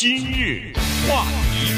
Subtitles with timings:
[0.00, 0.72] 今日
[1.06, 1.74] 话题，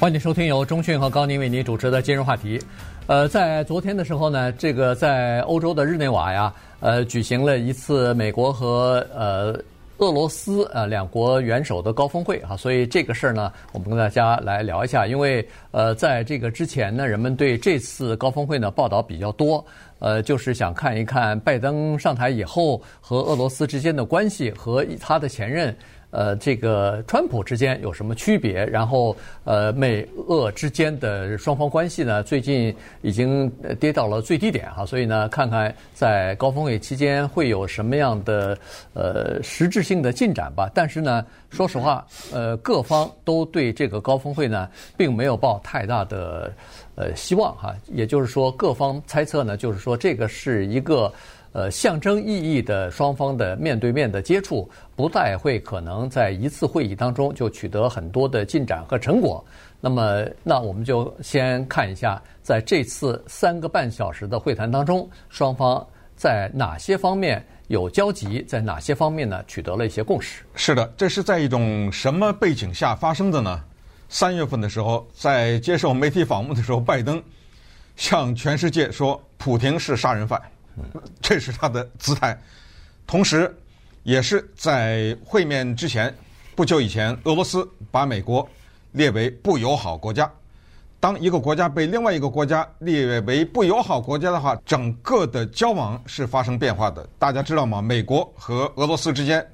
[0.00, 2.58] 欢迎收听由中讯和高宁为您主持的今日话题。
[3.06, 9.62] 呃，在昨天的时候呢，这个在欧洲的日内瓦呀，呃，举行了一次美国和呃。
[9.98, 15.06] 俄罗斯呃两国元首的高峰会啊，所以这个事儿呢，我们跟大家来聊一下。
[15.06, 19.64] 因为呃，在这个之前呢，人们对这次高峰会呢报道比较多，
[19.98, 25.74] 呃，就是想看一看拜登上台以后和俄罗斯之间的关系和他的前任。
[26.16, 28.64] 呃，这个川普之间有什么区别？
[28.64, 34.86] 然后，呃，美俄之间的双方关系呢，最近已经跌到了最低点哈。
[34.86, 38.56] 所以呢，看看在高峰会期间会有什么样的
[38.94, 40.70] 呃实质性的进展吧。
[40.72, 46.50] 但是呢，说实话，呃，各方都对这个高峰会呢，并没有抱太大的
[46.94, 47.74] 呃希望哈。
[47.92, 51.12] 也就是说，各方猜测呢，就是说这个是一个。
[51.56, 59.42] 呃，象征意义的双方的面对面的接触，不太会可能在一次会议当中就取得很多的进展和成果。
[59.80, 65.82] 那么，那我们就先看一下，在这次三个半小时的会谈当中，双方
[66.14, 70.42] 在哪些方面有交集，在哪些方面呢取得了一些共识。
[70.56, 73.64] 是的，这是在一种什么背景下发生的呢？
[74.10, 77.22] 三月份的时候，在接受媒体访问的时候，拜登
[77.96, 80.38] 向全世界说，普亭是杀人犯。
[81.20, 82.38] 这是他的姿态，
[83.06, 83.54] 同时，
[84.02, 86.14] 也是在会面之前
[86.54, 88.48] 不久以前，俄罗斯把美国
[88.92, 90.30] 列为不友好国家。
[90.98, 97.06] 当一个国家被另外一个国家列为不友好国家的话，整个的交往是发生变化的。
[97.18, 97.82] 大家知道吗？
[97.82, 99.46] 美国和俄罗斯之间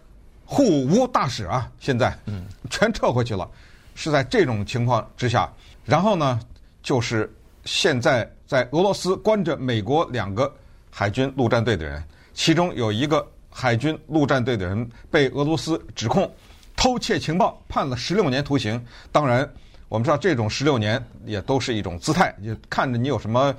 [0.45, 3.49] 互无大使啊，现在嗯 全撤回去了。
[3.95, 5.53] 是在这种情况之下，
[5.85, 6.41] 然后呢，
[6.83, 7.31] 就是
[7.65, 10.53] 现在在俄罗斯关着美国两个。
[10.95, 12.05] 海军陆战队的人，
[12.35, 16.31] 其中有一个海军陆战队的人被俄罗斯指控
[16.77, 18.79] 偷窃情报，判了十六年徒刑。
[19.11, 19.51] 当然，
[19.89, 23.55] 我们知道这种十六年也都是一种姿态，就看着你有什么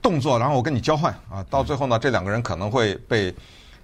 [0.00, 1.44] 动作，然后我跟你交换啊。
[1.50, 3.34] 到最后呢，这两个人可能会被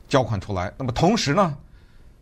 [0.08, 0.72] 交换出来。
[0.78, 1.54] 那么同时呢，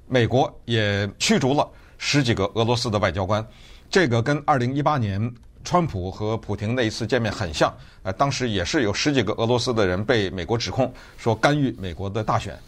[0.08, 3.46] 美国也驱逐了十几个俄罗斯的外交官。
[3.88, 5.32] 这个跟二零一八年。
[5.64, 12.58] 川普和普亭那一次见面很像，呃，当时也是有十几个俄罗斯的人被美国指控说干预美国的大选，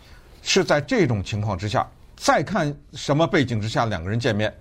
[0.43, 4.55] 是在这种情况之下，再看什么背景之下两个人见面。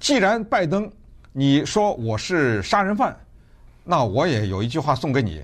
[0.00, 0.90] 既然拜登
[1.32, 3.16] 你说我是杀人犯，
[3.84, 5.42] 那我也有一句话送给你。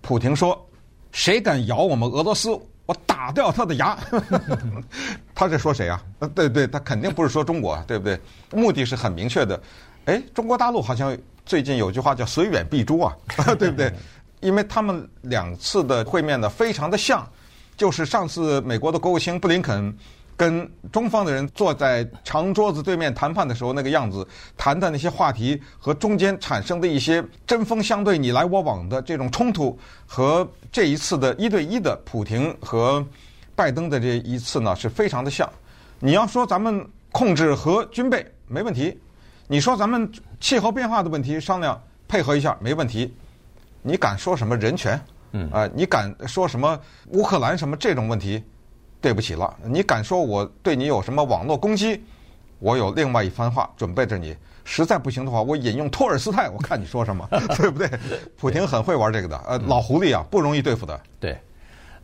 [0.00, 0.66] 普亭说
[1.12, 3.98] ：“谁敢咬我们俄罗斯，我打掉他的牙。
[5.34, 6.02] ”他在说谁啊？
[6.20, 8.18] 呃，对对，他肯定不是说中国，对不对？
[8.52, 9.60] 目的是很明确的。
[10.06, 11.16] 哎，中国大陆好像。
[11.46, 13.16] 最近有句话叫“随远必诛”啊，
[13.58, 13.90] 对不对？
[14.40, 17.26] 因为他们两次的会面呢，非常的像，
[17.76, 19.96] 就是上次美国的国务卿布林肯
[20.36, 24.26] 跟中方的人坐在长桌子对面谈判的时候那个样子，
[24.56, 33.04] 谈的那些话题和中间产生的一些针锋相对、你来我往的这种冲突，和这一次的一对一的普廷和
[33.54, 35.48] 拜登的这一次呢，是非常的像。
[35.98, 38.98] 你要说咱们控制核军备没问题。
[39.48, 43.14] 你说咱们气候变化的问题商量配合一下没问题，
[43.82, 45.00] 你敢说什么人权？
[45.32, 48.42] 嗯啊，你敢说什么乌克兰什么这种问题？
[49.00, 52.02] 对不起了，你敢说我对你有什么网络攻击？
[52.58, 54.34] 我有另外一番话准备着你。
[54.64, 57.24] 实在不行的话，我引用托尔斯泰，我看你说什么，
[57.56, 57.88] 对不对？
[58.36, 61.00] 普京很会玩这个的，呃，老狐狸啊，不容易对付的。
[61.20, 61.38] 对。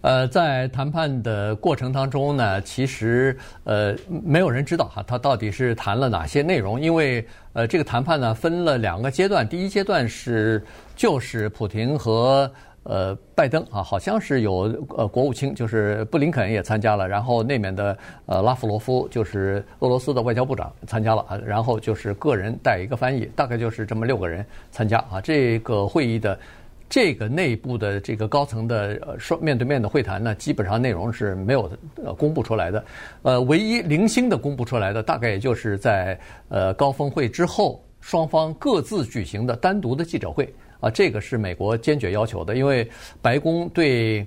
[0.03, 10.61] 呃，在谈判的过程当中呢，其实呃没有人知道哈，他到底是谈了哪些内容，因为呃这个谈判呢分了两个阶段，第一阶段是
[10.97, 12.51] 就是普廷和
[12.83, 17.97] 呃拜登啊，好像是有呃国务卿就是布林肯也参加了，然后那边的
[18.27, 26.37] 呃拉夫罗夫就是俄罗斯的外交部长参加了啊，然后就是个人带一个翻译，大概就是这么六个人参加啊，这个会议的。
[26.92, 31.70] 这个内部的这个高层的呃双面对面的会谈呢，基本上内容是没有
[32.04, 32.84] 呃公布出来的，
[33.22, 42.86] 呃，唯一零星的公布出来的，大概也就是在呃高峰会之后，双方各自举行的单独的记者会啊，这个是美国坚决要求的，因为
[43.22, 44.27] 白宫对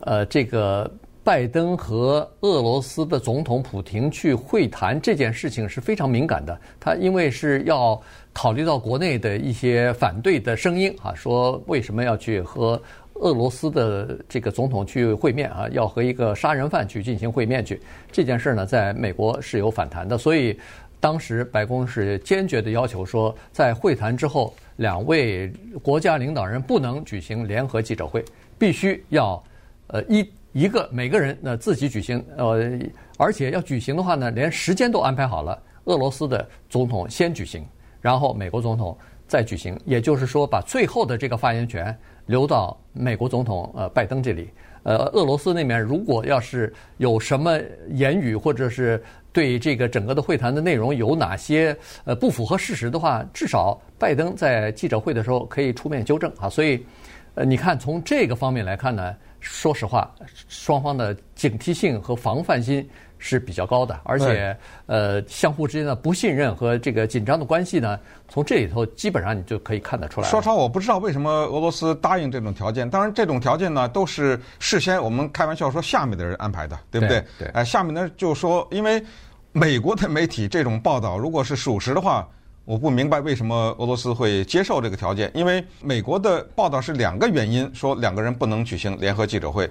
[0.00, 0.92] 呃这个
[1.22, 8.02] 拜登和俄罗斯的总统普亭去会谈这件事情是非常敏感的，他因为是要。
[8.32, 12.80] 考虑到国内的一些反对的声音啊，说为什么要去和
[13.14, 15.68] 俄罗斯的这个总统去会面啊？
[15.72, 17.80] 要和一个杀人犯去进行会面去，
[18.10, 20.16] 这件事呢，在美国是有反弹的。
[20.16, 20.58] 所以
[21.00, 28.24] 当时白宫是坚决的要求说，在会谈之后，两位国家领导人不能举行联合记者会，
[28.58, 29.42] 必须要
[29.88, 32.78] 呃一一个每个人呢自己举行呃。
[33.18, 35.62] 而且要举行的话呢，连时间都安排好了。
[35.84, 37.62] 俄罗斯的总统先举行，
[38.00, 44.50] 然后美国总统再举行，也就是说，把最后的这个发言权留到美国总统呃拜登这里。
[44.82, 56.48] 呃，俄罗斯那边如果要是有什么言语，或者是对这个整个的会谈的内容有哪些呃不符合事实的话，至少拜登在记者会的时候可以出面纠正啊。
[56.48, 56.86] 所以，
[57.34, 60.10] 呃，你看从这个方面来看呢，说实话，
[60.48, 62.88] 双方的警惕性和防范心。
[63.22, 64.56] 是比较高的，而且
[64.86, 70.28] 呃，相互之间的不信任和这个紧张的关系呢，从这里头基本上你就可以看得出来。
[70.28, 72.88] 说实话，我不知道为什么俄罗斯答应这种条件。
[72.88, 77.22] 当然，这种条件呢，都是事先我们开玩笑说下面的人安排的，对不对？
[77.38, 77.48] 对。
[77.48, 79.04] 哎、呃，下面呢就说，因为
[79.52, 82.26] 美国的媒体这种报道如果是属实的话，
[82.64, 85.30] 我不明白为什么俄罗斯会接受这个条件。
[85.34, 89.70] 因为美国的报道是两个原因，说两个人不能举行联合记者会。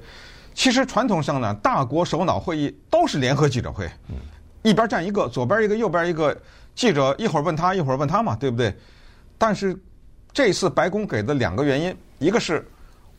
[0.59, 3.89] 其实传统上呢，大国首脑会议都是联合记者会，
[4.61, 6.37] 一边站一个，左边一个，右边一个，
[6.75, 8.75] 记者一会儿问他，一会儿问他嘛，对不对？
[9.37, 9.73] 但是
[10.33, 12.67] 这次白宫给的两个原因，一个是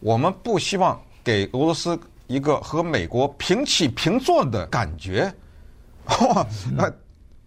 [0.01, 5.33] 我们不希望给俄罗斯一个和美国平起平坐的感觉。
[6.09, 6.47] 哇，
[6.77, 6.93] 那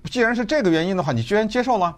[0.10, 1.96] 既然是这个原因的话，你居然接受了，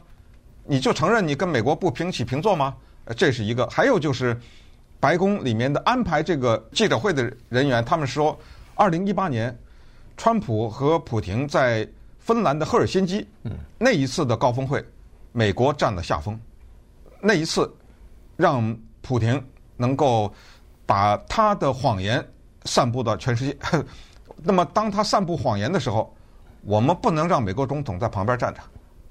[0.65, 2.75] 你就承认你跟美国不平起平坐吗？
[3.15, 3.65] 这是一个。
[3.67, 4.37] 还有就是。
[5.05, 8.35] 白宫里面的安排这个记者会的人员，他们说，
[8.73, 9.55] 二零一八年，
[10.17, 11.87] 川普和普廷在
[12.17, 13.23] 芬兰的赫尔辛基，
[13.77, 14.83] 那一次的高峰会，
[15.31, 16.39] 美国占了下风，
[17.21, 17.71] 那一次
[18.35, 19.39] 让普廷
[19.77, 20.33] 能够
[20.87, 22.27] 把他的谎言
[22.63, 23.55] 散布到全世界。
[24.41, 26.11] 那么当他散布谎言的时候，
[26.63, 28.59] 我们不能让美国总统在旁边站着，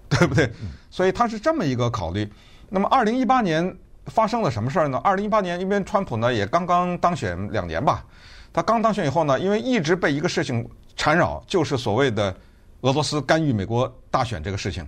[0.08, 0.50] 对不对？
[0.90, 2.28] 所以他是这么一个考虑。
[2.68, 3.78] 那么二零一八年。
[4.06, 5.00] 发生了什么事儿呢？
[5.02, 8.04] 二零一八年，因为川普呢也刚刚当选两年吧，
[8.52, 12.34] 他刚当选以后呢，因为一直被一个事情缠绕，就是所谓的
[12.82, 14.86] 俄罗斯干预美国大选这个事情。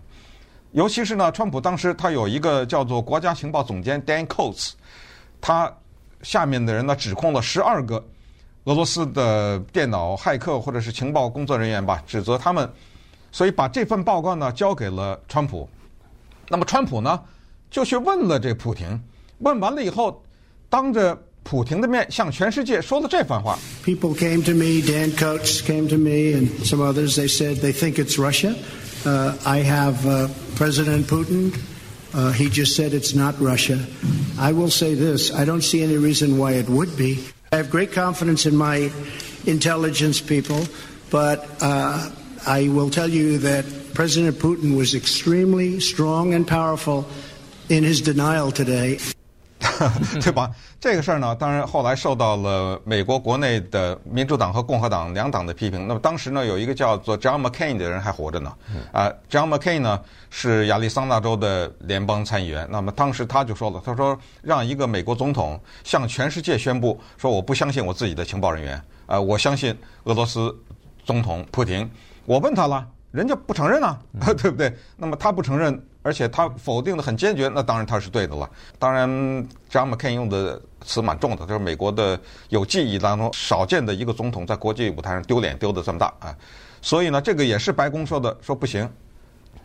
[0.72, 4.72] 尤其是呢，川普当时他有一个叫做国家情报总监 Dan Coats，
[5.40, 5.72] 他
[6.22, 8.04] 下面的人呢指控了十二个
[8.64, 12.70] 俄罗斯的电脑骇客或者是情报工作人员吧，指责他们，
[13.32, 15.66] 所以把这份报告呢交给了川普。
[16.48, 17.18] 那么川普呢？
[17.69, 18.99] 就去问了这普廷，
[19.39, 20.23] 问完了以后，
[20.69, 23.57] 当着普廷的面向全世界说了这番话。
[23.83, 27.15] People came to me, Dan Coats came to me, and some others.
[27.15, 28.53] They said they think it's Russia.
[29.03, 31.51] Uh, I have uh, President Putin.
[32.13, 33.79] Uh, he just said it's not Russia.
[34.37, 37.17] I will say this: I don't see any reason why it would be.
[37.51, 38.91] I have great confidence in my
[39.45, 40.67] intelligence people,
[41.09, 42.09] but uh,
[42.45, 47.07] I will tell you that President Putin was extremely strong and powerful.
[47.68, 48.96] In his denial today，
[50.22, 50.48] 对吧？
[50.80, 55.88] 这个事儿呢，当然后来受到了美国国内的民主党和共和党两党的批评。
[55.88, 58.54] 那么当时呢，有一个叫做 John McCain 的人还活着呢。
[58.92, 62.68] 啊，John McCain 呢是亚利桑那州的联邦参议员。
[62.70, 70.56] 那么当时他就说了，他说让一个美国总统向全世界宣布说，我不相信我自己的情报人员，啊，我相信俄罗斯
[71.04, 71.90] 总统普京。
[72.26, 73.98] 我问他了，人家不承认啊，
[74.38, 74.72] 对不对？
[74.96, 75.84] 那么他不承认。
[76.06, 78.48] 而且他否定的很坚决，那当然他是对的了。
[78.78, 79.10] 当然
[79.68, 82.16] ，John McCain 用的词蛮重的，就是美国的
[82.48, 86.32] 有记忆当中少见的一个总统在国际舞台上丢脸丢的这么大啊。
[86.80, 88.88] 所以呢，这个也是白宫说的，说不行。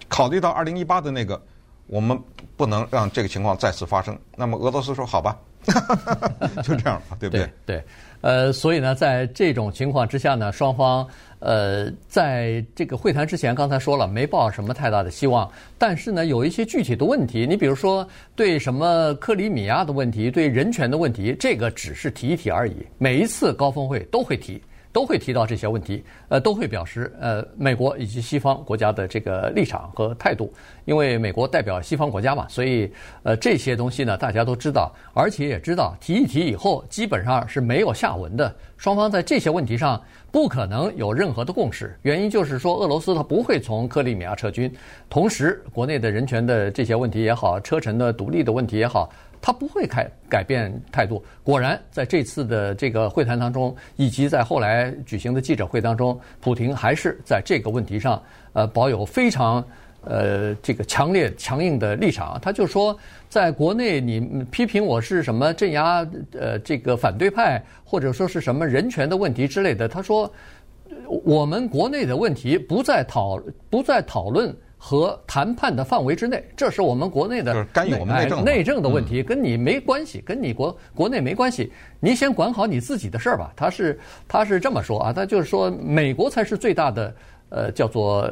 [0.09, 1.39] 考虑到二零一八的那个，
[1.86, 2.19] 我们
[2.57, 4.17] 不能让这个情况再次发生。
[4.36, 5.38] 那么俄罗斯说好吧，
[5.68, 7.38] 哈哈哈哈就这样吧，对不？
[7.38, 7.84] 对，对，
[8.22, 11.08] 呃，所以呢，在这种情况之下呢，双方。
[11.44, 22.75] 呃，在这个会谈之前，刚才说了没抱什么太大的希望，但是呢，有一些具体的问题，你比如说对什么克里米亚的问题，对人权的问题，这个只是提一提而已。
[23.00, 24.62] 每一次高峰会都会提。
[24.93, 30.51] 都会提到这些问题，呃，都会表示呃，美国以及西方国家的这个立场和态度。
[30.86, 32.91] 因为美国代表西方国家嘛，所以
[33.24, 38.53] 呃，这些东西呢，大家都知道，而且也知道提一提以后，基本上是没有下文的。
[38.77, 44.74] 双方在这些问题上不可能有任何的共识，原因就是说，俄罗斯它不会从克里米亚撤军，
[45.07, 49.10] 同时国内的人权的这些问题也好，车臣的独立的问题也好。
[49.41, 51.24] 他不会改改变态度。
[51.43, 58.21] 果然，在这次的这个会谈当中，以及在后来举行的记者会当中，普廷还是在这个问题上，
[58.53, 59.65] 呃，保有非常
[60.03, 62.39] 呃这个强烈强硬的立场。
[62.39, 62.95] 他就说，
[63.29, 64.19] 在国内你
[64.51, 69.88] 批评我是什么镇压呃这个反对派，或者说是什么人权的问题之类的。
[69.88, 70.31] 他说，
[71.24, 74.55] 我们国内的问题不再讨不再讨论。
[74.83, 81.71] 和谈判的范围之内，这是我们国内的就是干预我们内政内政的问题，跟你没关系，跟你国国内没关系。
[82.00, 83.53] 您先管好你自己的事儿吧。
[83.55, 87.13] 他是他是这么说啊，他就是说美国才是最大的。
[87.53, 88.25] 呃，叫做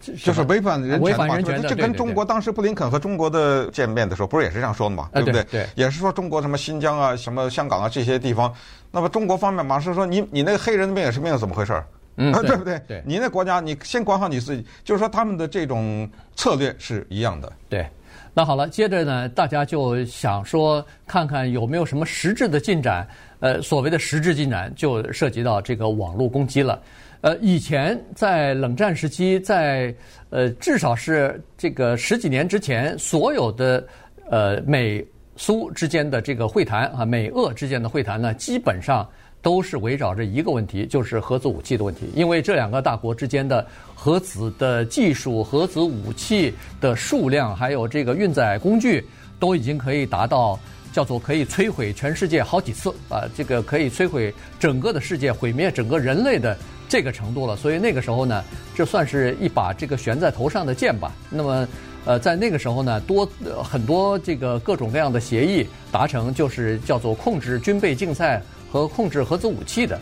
[0.00, 5.08] 就是违反人权，违反人权的，这跟中国当时布林肯和中国的见面的时候，不是也是这样说的嘛？
[5.14, 5.44] 对不对？
[5.44, 8.52] 对，也是说中国什么新疆啊、什么香港啊这些地方，
[8.90, 11.86] 那么中国方面马上说你你那个黑人的命也是命，怎么回事儿？
[12.16, 12.80] 嗯， 对不对？
[12.86, 17.52] 对，你那国家你先管好你自己，就是说他们的这种策略是一样的。
[17.68, 17.86] 对，
[18.32, 23.06] 那好了，接着呢，大家就想说看看有没有什么实质的进展。
[23.40, 26.80] 呃，所谓的实质进展就涉及到这个网络攻击了。
[27.20, 29.94] 呃，以前在冷战时期，在
[30.30, 33.86] 呃至少是这个十几年之前，所有的
[34.30, 35.04] 呃美
[35.36, 39.06] 苏之间的这个会谈啊，美俄之间的会谈呢，基本上
[39.44, 42.06] 都是围绕着一个问题，就是核子武器的问题。
[42.14, 49.06] 因为这两个大国之间的核子的技术、核子武器的数量，还有这个运载工具，
[49.38, 50.58] 都已经可以达到
[50.92, 56.56] 叫做可以摧毁全世界好几次啊，这个可以摧毁整个的世界，毁灭整个人类的。
[56.86, 61.12] 这个程度了，所以那个时候呢，这算是一把这个悬在头上的剑吧。
[61.30, 61.66] 那么，
[62.04, 63.26] 呃，在那个时候呢，多
[63.64, 68.40] 很多这个各种各样的协议达成，就是叫做控制军备竞赛
[68.74, 69.96] 和控制核子武器的。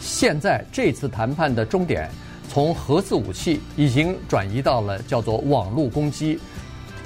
[0.00, 2.10] 现在这次谈判的终点，
[2.46, 6.38] 从核子武器已经转移到了叫做网络攻击，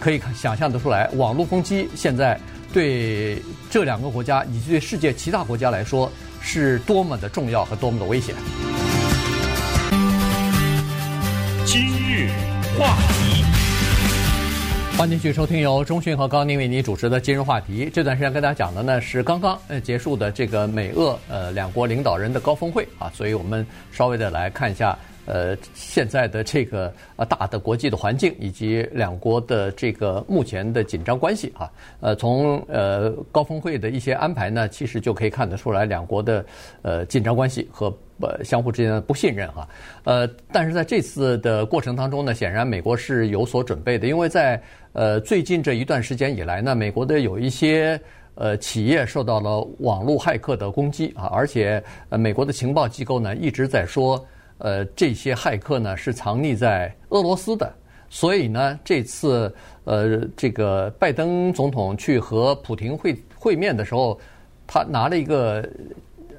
[0.00, 2.37] 可以想象得出来，网络攻击现在
[2.73, 6.11] 对这两个国家以及对世界其他国家来说
[6.41, 8.35] 是多么的重要和多么的危险。
[11.64, 12.31] 今日
[12.76, 13.42] 话题，
[14.97, 17.91] 欢迎继续收听由中讯和高宁为您主持的今日话题。
[17.93, 24.97] 这段时间跟大家讲的呢是刚刚呃结束的这个美俄呃两国领导人的高峰会啊，所以我们稍微的来看一下。
[25.25, 36.45] 呃，现在的这个呃大的国际的环境，以及两国的这个目前的紧张关系啊，呃，从呃高峰会的一些安排呢，其实就可以看得出来两国的
[36.83, 37.87] 呃紧张关系和
[38.21, 39.69] 呃相互之间的不信任哈。
[40.02, 44.61] 呃，但是在这次的过程当中呢，显然美国是有所准备的，因为在
[44.93, 48.00] 呃最近这一段时间以来呢，美国的有一些
[48.35, 54.21] 呃企业受到了网络骇客的攻击啊，而且呃美国的情报机构呢一直在说。
[54.64, 57.75] 呃，这些骇客呢是藏匿在俄罗斯的，
[58.09, 59.52] 所以呢，这次
[59.83, 64.21] 呃，这个拜登总统去和普亭会会面的时候，
[64.64, 65.69] 他拿了一个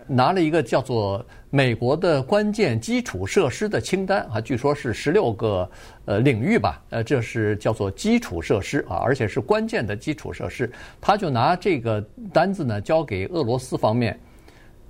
[0.07, 5.69] 拿了一个叫做美国的关键基础设施的清单啊，据说是十六个
[6.05, 12.01] 呃领域吧，呃，这是叫做基础设施啊，而且是关键的基础设施，他就拿这个
[12.31, 14.17] 单子呢交给俄罗斯方面。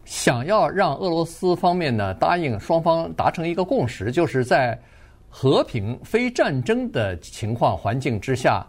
[0.05, 4.77] 想要让俄罗斯方面呢答应双方达成一个共识，就是在
[5.29, 8.65] 和平非战争的情况环境之下，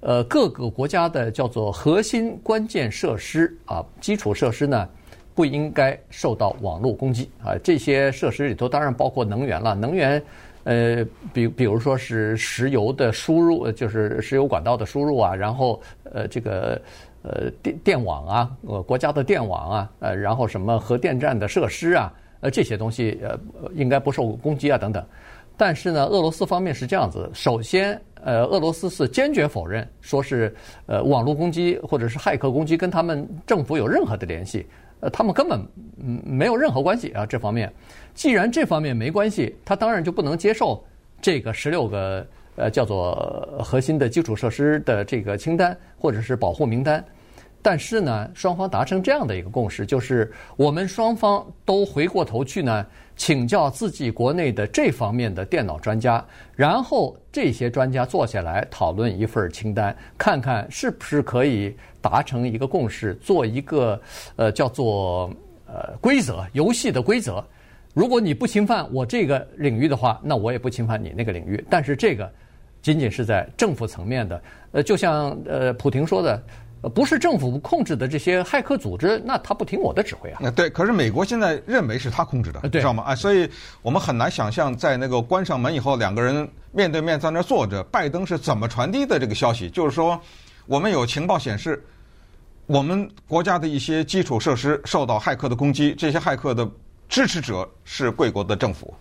[0.00, 4.88] 呃，各个国家的叫做核心关键设施啊，基础设施呢
[5.34, 7.54] 不应该受到网络攻击啊。
[7.62, 10.20] 这些设施里头当然包括能源了，能源
[10.64, 15.80] 呃，比比如说是石油的输入，就是石油管道的输入啊，然后
[16.12, 16.80] 呃这个。
[17.28, 23.36] 呃，电电网啊，呃，国家的电网啊，呃，然后什么核电站的设施啊，呃，这些东西呃，
[23.74, 25.04] 应该不受攻击啊，等等。
[25.56, 30.54] 但是呢，俄罗斯方面是这样子：首先，呃，俄罗斯是坚决否认，说是
[30.84, 34.66] 呃网络攻击或者是骇客攻击跟他们政府有任何的联系，
[35.00, 35.58] 呃，他们根本
[35.98, 37.26] 嗯没有任何关系啊。
[37.26, 37.72] 这方面，
[38.14, 40.84] 既然这方面没关系，他当然就不能接受
[41.20, 47.02] 这个十六个呃叫做核心的基础设施的这个清单或者是保护名单。
[47.68, 64.00] 但是呢，双方达成这样的一个共识，就是我们双方都回过头去呢，请教自己国内的这方面的电脑专家，然后这些专家坐下来讨论一份清单，看看是不是可以达成一个共识，做一个
[64.36, 65.28] 呃叫做
[65.66, 67.44] 呃规则游戏的规则。
[67.94, 71.64] 如果你不侵犯我这个领域的话，那我也不侵犯你那个领域。
[71.68, 72.30] 但是这个
[72.80, 76.40] 仅仅是在政府层面的，呃，就像呃普亭说的。
[76.94, 80.50] 不是政府控制的这些骇客组织，那他不听我的指挥啊？
[80.50, 83.02] 对，可是美国现在认为是他控制的，知道吗？
[83.02, 83.50] 啊，所以
[83.82, 89.68] 我们很难想象，在那个关上门以后，两个人面对面在那坐着，拜登是怎么传递的这个消息？
[89.70, 90.20] 就是说，
[90.66, 91.82] 我们有情报显示，
[92.66, 96.68] 我们国家的一些基础设施受到骇客的攻击，这些骇客的
[97.08, 98.94] 支持者是贵国的政府。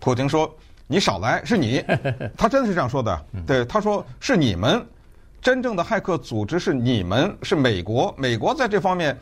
[0.00, 0.52] 普京说
[0.88, 1.84] ：“你少来，是你。”
[2.36, 3.24] 他真的是这样说的。
[3.46, 4.84] 对，他说：“是你们。”
[5.44, 8.14] 真正的骇客组织是你们，是美国。
[8.16, 9.14] 美国在这方面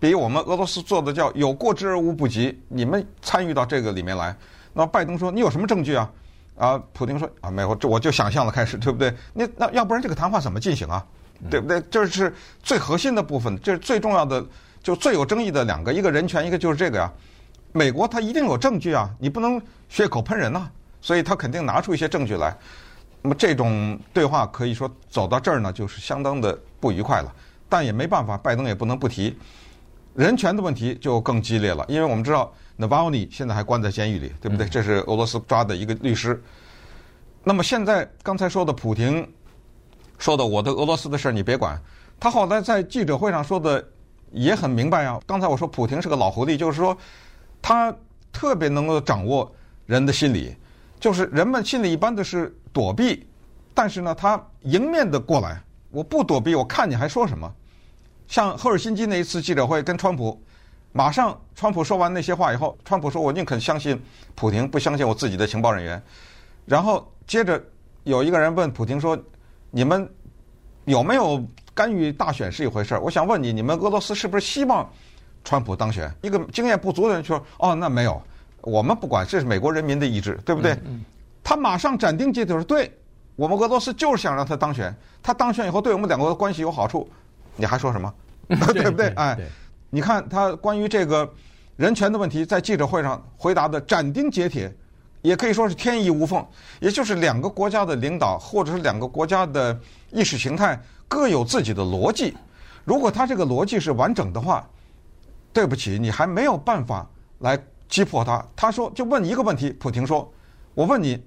[0.00, 2.60] 比我们俄罗斯做的叫有过之而无不及。
[2.66, 4.36] 你们参与到这个里面来，
[4.72, 6.10] 那拜登说：“你有什么证据啊？
[6.56, 9.14] 啊，普京说啊，美国，这我就想象了开始，对不对？
[9.32, 11.06] 那那要不然这个谈话怎么进行啊？
[11.48, 11.80] 对不对？
[11.82, 14.44] 这是最核心的部分，这是最重要的，
[14.82, 17.08] 就最有争议的两个，一个人权，一个就是这个呀。
[17.70, 20.68] 美国他一定有证据啊，你不能血口喷人呐，
[21.00, 22.52] 所以他肯定拿出一些证据来。
[23.28, 27.30] 那么这种对话可以说走到这儿呢，就是相当的不愉快了。
[27.68, 29.36] 但也没办法，拜登也不能不提
[30.14, 31.84] 人权的问题，就更激烈了。
[31.88, 34.66] 因为我们知道，Navalny 现在还关在监狱里，对不对？
[34.66, 36.42] 这是俄罗斯抓的一个律师。
[37.44, 39.30] 那么现在刚才说的普廷
[40.16, 41.78] 说的我的俄罗斯的事儿你别管，
[42.18, 43.86] 他后来在记者会上说的
[44.32, 45.20] 也很明白啊。
[45.26, 46.96] 刚才我说普廷是个老狐狸，就是说
[47.60, 47.94] 他
[48.32, 49.54] 特别能够掌握
[49.84, 50.56] 人的心理，
[51.00, 53.26] 就是人们心里一般的是躲避，
[53.74, 55.62] 但是呢，他迎面的过来。
[55.90, 57.50] 我不躲避，我看你还说什么？
[58.26, 60.38] 像赫尔辛基那一次记者会跟川普，
[60.92, 63.98] 马上川普说完那些话以后，川普说：“我宁肯相信
[64.34, 66.02] 普廷，不相信我自己的情报人员。”
[66.66, 67.58] 然后接着
[68.04, 69.18] 有一个人问普廷说
[69.72, 70.06] ：“你们
[70.84, 73.00] 有没有干预大选是一回事儿？
[73.00, 74.86] 我想问你，你们俄罗斯是不是希望
[75.42, 78.22] 川普当选？”一个经验不足的人说：“哦，那没有，
[78.68, 80.76] 我们不管，这是美国人民的意志，对不对？”
[81.42, 82.92] 他马上斩钉截铁说：“对。”
[83.38, 87.08] 我们俄罗斯就是想让他当选，他当选以后对我们两国的关系有好处，
[87.54, 88.12] 你还说什么？
[88.48, 89.06] 对不对？
[89.10, 89.38] 哎，
[89.90, 91.32] 你看他关于这个
[91.76, 94.74] 人权的问题，在记者会上回答的斩钉截铁，
[95.22, 96.44] 也可以说是天衣无缝。
[96.80, 99.78] 也就是两个国家的领导，或者是两个国家的
[100.10, 102.36] 意识形态各有自己的逻辑。
[102.84, 104.68] 如果他这个逻辑是完整的话，
[105.52, 107.08] 对不起，你还没有办法
[107.38, 107.56] 来
[107.88, 108.44] 击破他。
[108.54, 110.30] 他说，就问一个问题，普京说
[110.74, 111.22] ：“我问你。”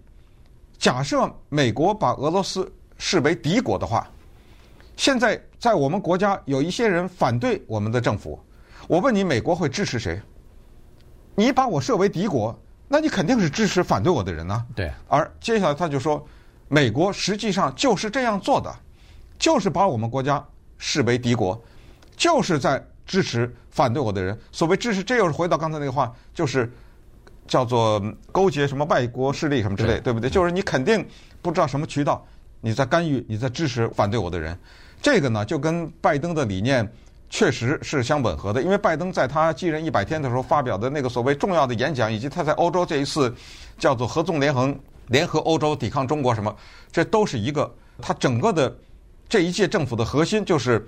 [0.77, 4.09] 假设美国把俄罗斯视为敌国的话，
[4.97, 8.39] 现在在我们国家有一些人反对我们的政府，
[8.87, 10.19] 我问你，美国会支持谁？
[11.35, 14.65] 你把我设为敌国，那你肯定是支持反对我的人呢。
[14.75, 14.91] 对。
[15.07, 16.27] 而接下来他就说，
[16.67, 18.75] 美国实际上就是这样做的，
[19.37, 20.43] 就是把我们国家
[20.79, 21.61] 视为敌国，
[22.17, 24.37] 就是在支持反对我的人。
[24.51, 26.71] 所谓支持，这又是回到刚才那个话，就是。
[27.47, 28.01] 叫做
[28.31, 30.29] 勾结什么外国势力什么之类，对不对？
[30.29, 31.05] 就是你肯定
[31.41, 32.25] 不知道什么渠道，
[32.61, 34.57] 你在干预，你在支持反对我的人。
[35.01, 36.89] 这个呢，就跟拜登的理念
[37.29, 38.61] 确实是相吻合的。
[38.61, 43.33] 因为拜登在他继任一百天的时候发表的那个所谓重要的演讲，以及他在欧洲这一次
[43.77, 46.55] 叫做合纵连横，联合欧洲抵抗中国什么，
[46.89, 48.73] 这都是一个他整个的
[49.27, 50.87] 这一届政府的核心就是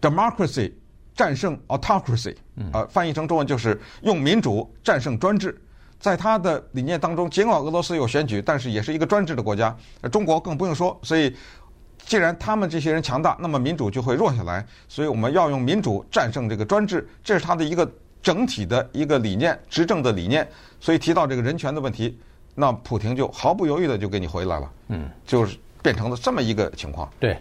[0.00, 0.72] democracy
[1.14, 2.34] 战胜 autocracy，
[2.72, 5.60] 呃，翻译成中文就是用民主战胜专制。
[6.00, 9.72] 在他的理念当中，尽管俄罗斯有选举，但是也是一个专制的国家。
[10.10, 10.98] 中国更不用说。
[11.00, 11.32] 所以，
[12.04, 14.66] 既然他们这些人强大，那么民主就会弱下来。
[14.88, 17.88] 所以我们要用民主战胜这个专制，这是他的一个
[18.20, 20.44] 整体的一个理念，执政的理念。
[20.80, 22.18] 所以提到这个人权的问题，
[22.56, 24.72] 那普廷就毫不犹豫的就给你回来了。
[24.88, 27.08] 嗯，就是变成了这么一个情况。
[27.20, 27.38] 对。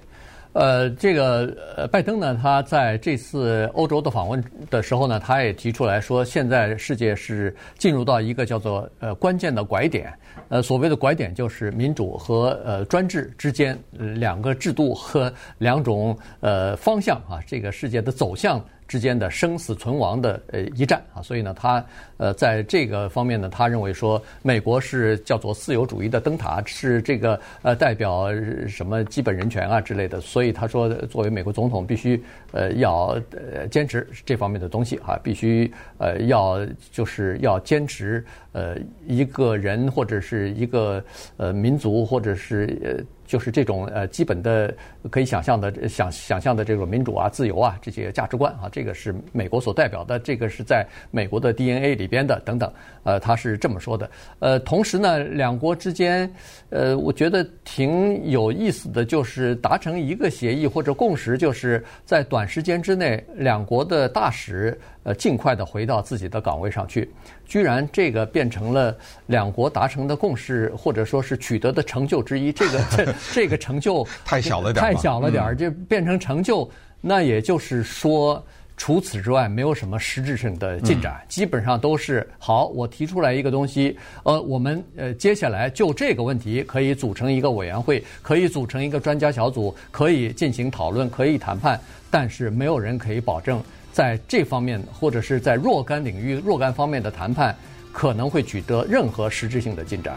[0.53, 10.11] 呃，这个呃，拜登呢，他在这次欧洲的访问的时候呢，他也提出来说，现在世界是进入到一个叫做呃关键的拐点。
[10.49, 18.63] 呃，所谓的拐点就是民主和呃专制之间两个制度和两种呃方向啊，这个世界的走向。
[18.91, 21.81] 之间的生死存亡的呃一战啊，所以呢，他
[22.17, 28.27] 呃在这个方面呢，他认为说美国是叫做自由主义的灯塔，是这个呃代表
[28.67, 36.59] 什么基本人权啊之类的，所以他说作为美国总统必须呃要呃坚持这方面的东西啊，必须呃要
[36.91, 38.75] 就是要坚持呃
[39.07, 41.01] 一个人或者是一个
[41.37, 43.01] 呃民族或者是呃。
[43.31, 44.75] 就是这种呃基本的
[45.09, 52.69] 可以想象的想想象的这种民主啊、自由啊这些价值观啊，这个是美国所代表的，这个是在美国的 DNA 里边的等等，
[53.03, 54.11] 呃，他是这么说的。
[54.39, 56.29] 呃，同时呢，两国之间，
[56.71, 64.77] 呃，我觉得挺有意思的，就是达成一个协议或者共识，就是在短时间之内，两国的大使。
[65.03, 67.09] 呃，尽快的回到自己的岗位上去，
[67.45, 72.51] 居然这个变成了两国达成的共识，或者说是取得的成就之一。
[72.51, 76.69] 这个这 这个成就太小了点，太小了点儿，就变成成就。
[77.01, 78.45] 那也就是说，
[78.77, 82.67] 除此之外没有什么实质性的进展，基本上都是好。
[82.67, 93.59] 我提出来一个东西，呃，我们呃接下来就这个问题可以组成一个委员会，可以组成一个专家小组，可以进行讨论，可以谈判，但是没有人可以保证。
[93.91, 97.55] 在这方面，或者是在若干领域、若干方面的谈判，
[97.91, 100.15] 可能会取得任何实质性的进展。